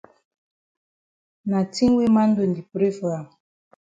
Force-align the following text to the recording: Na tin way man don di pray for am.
Na 1.49 1.59
tin 1.73 1.91
way 1.97 2.09
man 2.15 2.29
don 2.37 2.51
di 2.55 2.61
pray 2.71 2.91
for 2.97 3.11
am. 3.19 3.25